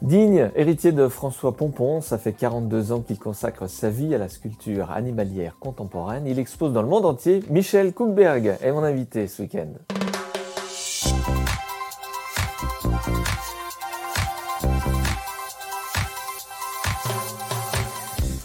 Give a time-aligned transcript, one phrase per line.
[0.00, 4.28] Digne héritier de François Pompon, ça fait 42 ans qu'il consacre sa vie à la
[4.28, 6.24] sculpture animalière contemporaine.
[6.28, 7.42] Il expose dans le monde entier.
[7.50, 9.66] Michel Koukberg est mon invité ce week-end.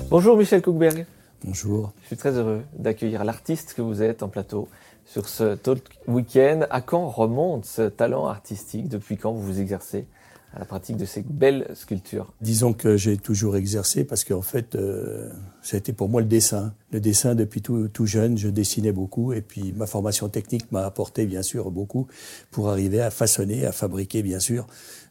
[0.09, 1.05] Bonjour Michel Koukberg.
[1.43, 1.91] Bonjour.
[2.01, 4.69] Je suis très heureux d'accueillir l'artiste que vous êtes en plateau
[5.05, 6.61] sur ce Talk Week-end.
[6.71, 8.89] À quand remonte ce talent artistique?
[8.89, 10.07] Depuis quand vous vous exercez
[10.55, 14.75] à la pratique de ces belles sculptures Disons que j'ai toujours exercé parce qu'en fait,
[14.75, 15.29] euh,
[15.61, 16.73] ça a été pour moi le dessin.
[16.91, 20.85] Le dessin, depuis tout, tout, jeune, je dessinais beaucoup et puis ma formation technique m'a
[20.85, 22.07] apporté bien sûr beaucoup
[22.51, 24.67] pour arriver à façonner, à fabriquer bien sûr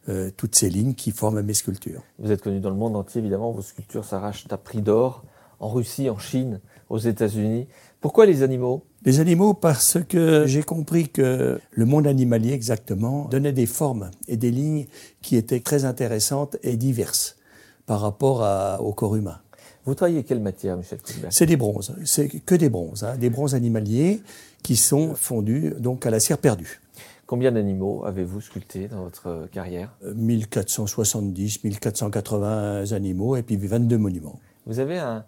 [0.09, 2.03] euh, toutes ces lignes qui forment mes sculptures.
[2.19, 5.25] Vous êtes connu dans le monde entier, évidemment, vos sculptures s'arrachent à prix d'or
[5.59, 7.69] en Russie, en Chine, aux États-Unis.
[8.01, 8.85] Pourquoi les animaux?
[9.05, 14.37] Les animaux parce que j'ai compris que le monde animalier exactement donnait des formes et
[14.37, 14.87] des lignes
[15.23, 17.37] qui étaient très intéressantes et diverses
[17.85, 19.41] par rapport à, au corps humain.
[19.87, 23.57] Vous travaillez quelle matière, Michel C'est des bronzes, c'est que des bronzes, hein, des bronzes
[23.57, 24.23] animaliers
[24.63, 26.81] qui sont fondus donc à la cire perdue.
[27.27, 29.97] Combien d'animaux avez-vous sculpté dans votre carrière?
[30.15, 34.39] 1470, 1480 animaux et puis 22 monuments.
[34.67, 35.25] Vous avez un,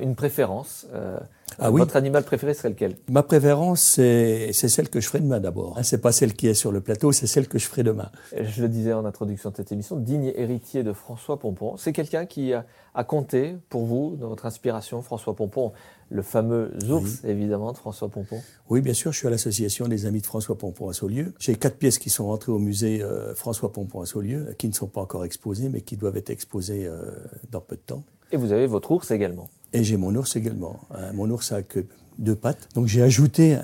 [0.00, 1.18] une préférence euh,
[1.58, 2.96] ah Votre animal préféré serait lequel?
[3.08, 5.78] Ma préférence, c'est celle que je ferai demain d'abord.
[5.82, 8.10] C'est pas celle qui est sur le plateau, c'est celle que je ferai demain.
[8.38, 11.76] Je le disais en introduction de cette émission, digne héritier de François Pompon.
[11.76, 15.72] C'est quelqu'un qui a, a, compté pour vous, dans votre inspiration, François Pompon,
[16.10, 17.30] le fameux ours, oui.
[17.30, 18.40] évidemment, de François Pompon?
[18.68, 21.32] Oui, bien sûr, je suis à l'association des amis de François Pompon à Saulieu.
[21.38, 24.74] J'ai quatre pièces qui sont rentrées au musée euh, François Pompon à Saulieu, qui ne
[24.74, 27.12] sont pas encore exposées, mais qui doivent être exposées euh,
[27.50, 28.04] dans peu de temps.
[28.32, 29.48] Et vous avez votre ours également.
[29.72, 30.80] Et j'ai mon ours également.
[31.14, 31.84] Mon ours a que
[32.18, 32.68] deux pattes.
[32.74, 33.58] Donc j'ai ajouté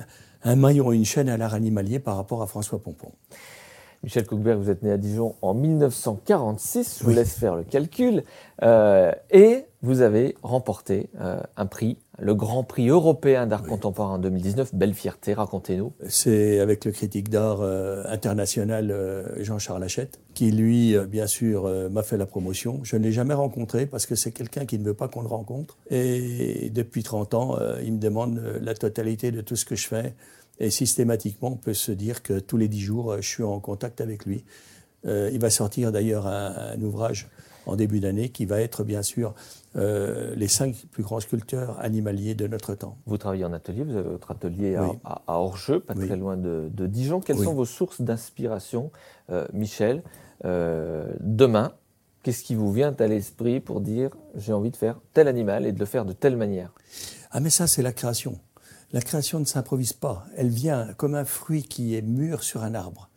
[0.44, 3.12] un maillon et une chaîne à l'art animalier par rapport à François Pompon.
[4.02, 7.14] Michel Cookberg, vous êtes né à Dijon en 1946, je vous oui.
[7.14, 8.24] laisse faire le calcul,
[8.64, 13.70] euh, et vous avez remporté euh, un prix, le Grand Prix européen d'art oui.
[13.70, 14.74] contemporain en 2019.
[14.74, 15.92] Belle fierté, racontez-nous.
[16.08, 18.92] C'est avec le critique d'art euh, international
[19.38, 22.80] Jean-Charles Hachette, qui lui, bien sûr, m'a fait la promotion.
[22.82, 25.28] Je ne l'ai jamais rencontré parce que c'est quelqu'un qui ne veut pas qu'on le
[25.28, 25.78] rencontre.
[25.90, 30.14] Et depuis 30 ans, il me demande la totalité de tout ce que je fais.
[30.58, 34.00] Et systématiquement, on peut se dire que tous les dix jours, je suis en contact
[34.00, 34.44] avec lui.
[35.06, 37.28] Euh, il va sortir d'ailleurs un, un, ouvrage
[37.66, 39.34] en début d'année qui va être bien sûr
[39.76, 42.96] euh, les cinq plus grands sculpteurs animaliers de notre temps.
[43.06, 44.96] Vous travaillez en atelier, vous avez votre atelier oui.
[45.04, 46.06] à, à, Orgeux, pas oui.
[46.06, 47.20] très loin de, de Dijon.
[47.20, 47.44] Quelles oui.
[47.44, 48.90] sont vos sources d'inspiration,
[49.30, 50.02] euh, Michel
[50.44, 51.72] Demain,
[52.24, 55.72] qu'est-ce qui vous vient à l'esprit pour dire j'ai envie de faire tel animal et
[55.72, 56.72] de le faire de telle manière?
[57.30, 58.40] Ah mais ça c'est la création.
[58.92, 60.26] La création ne s'improvise pas.
[60.36, 63.08] Elle vient comme un fruit qui est mûr sur un arbre.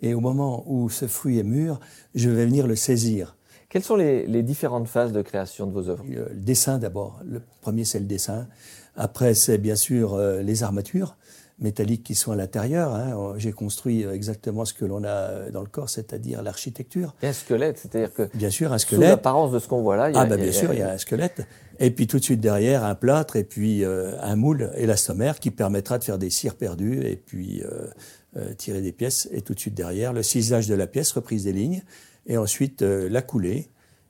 [0.00, 1.80] Et au moment où ce fruit est mûr,
[2.14, 3.36] je vais venir le saisir.
[3.68, 6.04] Quelles sont les, les différentes phases de création de vos œuvres?
[6.08, 7.20] Le dessin d'abord.
[7.24, 8.46] Le premier, c'est le dessin.
[8.94, 11.16] Après, c'est bien sûr euh, les armatures
[11.58, 12.94] métalliques qui sont à l'intérieur.
[12.94, 13.34] Hein.
[13.38, 17.14] J'ai construit exactement ce que l'on a dans le corps, c'est-à-dire l'architecture.
[17.22, 19.04] Un squelette, c'est-à-dire que bien sûr un squelette.
[19.04, 20.78] Sous l'apparence de ce qu'on voit là, il y a, ah bah bien sûr, il
[20.78, 21.46] y a un squelette.
[21.78, 25.50] Et puis tout de suite derrière un plâtre et puis euh, un moule élastomère qui
[25.50, 27.88] permettra de faire des cires perdues et puis euh,
[28.36, 29.28] euh, tirer des pièces.
[29.32, 31.82] Et tout de suite derrière le ciselage de la pièce, reprise des lignes
[32.26, 33.68] et ensuite la coulée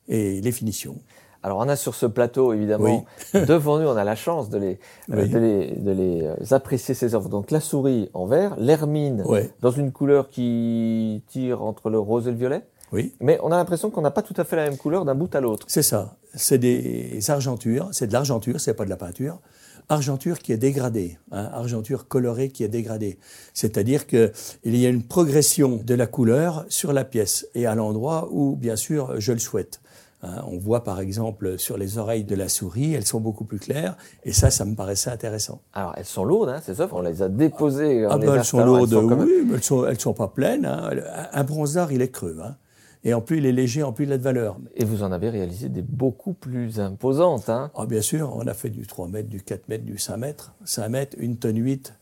[0.08, 0.98] et les finitions.
[1.42, 3.04] Alors on a sur ce plateau évidemment
[3.34, 3.40] oui.
[3.46, 5.28] devant nous, on a la chance de les, oui.
[5.28, 7.28] de les, de les apprécier ces œuvres.
[7.28, 9.40] Donc la souris en vert, l'hermine oui.
[9.60, 12.62] dans une couleur qui tire entre le rose et le violet.
[12.92, 13.14] Oui.
[13.20, 15.34] Mais on a l'impression qu'on n'a pas tout à fait la même couleur d'un bout
[15.34, 15.66] à l'autre.
[15.68, 16.16] C'est ça.
[16.34, 19.40] C'est des argentures, c'est de l'argenture, c'est pas de la peinture.
[19.88, 23.18] Argenture qui est dégradée, hein, argenture colorée qui est dégradée.
[23.54, 24.30] C'est-à-dire qu'il
[24.64, 28.74] y a une progression de la couleur sur la pièce et à l'endroit où, bien
[28.74, 29.80] sûr, je le souhaite.
[30.22, 33.58] Hein, on voit par exemple sur les oreilles de la souris, elles sont beaucoup plus
[33.58, 35.60] claires, et ça, ça me paraissait intéressant.
[35.74, 38.06] Alors, elles sont lourdes, hein, ces œuvres, on les a déposées.
[38.08, 39.48] Ah, ben, elles sont lourdes, elles sont oui, même...
[39.48, 40.64] mais elles sont, elles sont pas pleines.
[40.64, 40.90] Hein.
[41.32, 42.38] Un bronzard, il est creux.
[42.42, 42.56] Hein.
[43.04, 44.56] Et en plus, il est léger, en plus, il a de valeur.
[44.74, 47.48] Et vous en avez réalisé des beaucoup plus imposantes.
[47.48, 50.16] Hein ah, bien sûr, on a fait du 3 mètres, du 4 mètres, du 5
[50.16, 50.54] mètres.
[50.64, 51.94] 5 mètres, une tonne 8.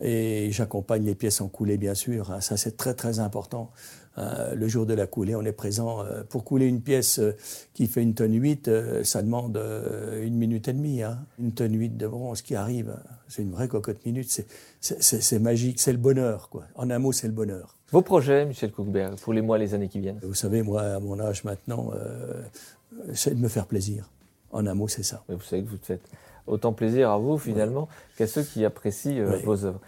[0.00, 2.30] Et j'accompagne les pièces en coulée, bien sûr.
[2.30, 2.40] Hein.
[2.40, 3.70] Ça, c'est très, très important.
[4.18, 6.02] Euh, le jour de la coulée, on est présent.
[6.04, 7.36] Euh, pour couler une pièce euh,
[7.74, 9.60] qui fait une tonne 8, euh, ça demande
[10.22, 11.02] une minute et demie.
[11.02, 11.18] Hein.
[11.38, 12.96] Une tonne 8 de bronze qui arrive,
[13.28, 14.44] c'est une vraie cocotte minute.
[14.80, 16.48] C'est magique, c'est le bonheur.
[16.48, 16.64] Quoi.
[16.74, 17.76] En un mot, c'est le bonheur.
[17.92, 20.18] Vos projets, Michel Koukberg, pour les mois, les années qui viennent?
[20.22, 21.92] Vous savez, moi, à mon âge maintenant,
[23.14, 24.10] c'est de me faire plaisir.
[24.50, 25.22] En un mot, c'est ça.
[25.28, 26.02] Mais vous savez que vous faites
[26.46, 28.16] autant plaisir à vous, finalement, ouais.
[28.18, 29.42] qu'à ceux qui apprécient oui.
[29.44, 29.80] vos œuvres.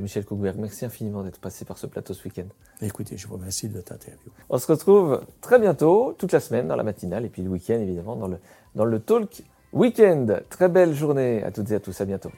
[0.00, 2.46] Michel Kougberg, merci infiniment d'être passé par ce plateau ce week-end.
[2.80, 4.30] Écoutez, je vous remercie de votre interview.
[4.48, 7.78] On se retrouve très bientôt, toute la semaine, dans la matinale, et puis le week-end,
[7.78, 8.38] évidemment, dans le,
[8.74, 9.42] dans le talk
[9.74, 10.38] week-end.
[10.48, 12.00] Très belle journée à toutes et à tous.
[12.00, 12.30] À bientôt.